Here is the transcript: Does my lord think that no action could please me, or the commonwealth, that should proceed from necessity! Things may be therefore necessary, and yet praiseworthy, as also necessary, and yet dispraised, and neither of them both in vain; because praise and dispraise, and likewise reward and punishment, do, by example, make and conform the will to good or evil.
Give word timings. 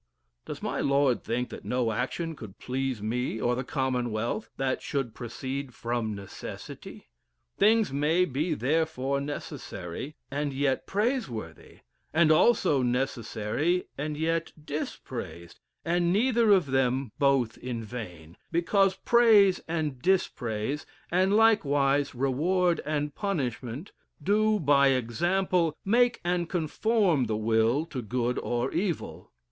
Does 0.45 0.63
my 0.63 0.79
lord 0.81 1.23
think 1.23 1.49
that 1.49 1.63
no 1.63 1.91
action 1.91 2.35
could 2.35 2.57
please 2.57 3.03
me, 3.03 3.39
or 3.39 3.53
the 3.53 3.63
commonwealth, 3.63 4.49
that 4.57 4.81
should 4.81 5.13
proceed 5.13 5.75
from 5.75 6.15
necessity! 6.15 7.11
Things 7.59 7.93
may 7.93 8.25
be 8.25 8.55
therefore 8.55 9.21
necessary, 9.21 10.15
and 10.31 10.53
yet 10.53 10.87
praiseworthy, 10.87 11.81
as 12.15 12.31
also 12.31 12.81
necessary, 12.81 13.89
and 13.95 14.17
yet 14.17 14.51
dispraised, 14.65 15.59
and 15.85 16.11
neither 16.11 16.49
of 16.51 16.65
them 16.71 17.11
both 17.19 17.59
in 17.59 17.83
vain; 17.83 18.37
because 18.51 18.95
praise 18.95 19.61
and 19.67 20.01
dispraise, 20.01 20.83
and 21.11 21.35
likewise 21.35 22.15
reward 22.15 22.81
and 22.87 23.13
punishment, 23.13 23.91
do, 24.23 24.59
by 24.59 24.87
example, 24.87 25.77
make 25.85 26.19
and 26.25 26.49
conform 26.49 27.25
the 27.25 27.37
will 27.37 27.85
to 27.85 28.01
good 28.01 28.39
or 28.39 28.71
evil. 28.71 29.31